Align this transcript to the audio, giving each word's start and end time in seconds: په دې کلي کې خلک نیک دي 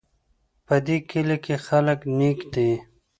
په 0.65 0.75
دې 0.85 0.97
کلي 1.09 1.37
کې 1.45 1.55
خلک 1.65 1.99
نیک 2.17 2.39
دي 2.53 2.69